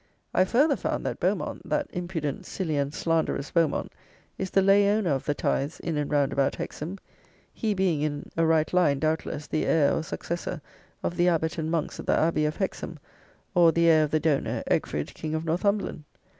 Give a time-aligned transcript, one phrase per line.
[0.33, 3.93] I further found that Beaumont, that impudent, silly and slanderous Beaumont,
[4.35, 6.97] is the lay owner of the tithes in and round about Hexham;
[7.53, 10.59] he being, in a right line, doubtless, the heir or successor
[11.03, 12.97] of the abbot and monks of the Abbey of Hexham;
[13.53, 16.03] or, the heir of the donor, Egfrid, king of Northumberland.